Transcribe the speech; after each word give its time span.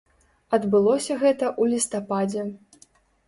Адбылося 0.57 1.17
гэта 1.25 1.45
ў 1.61 1.63
лістападзе. 1.73 2.47